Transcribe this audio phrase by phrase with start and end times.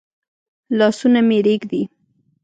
[0.77, 1.81] لاسونه مي رېږدي؟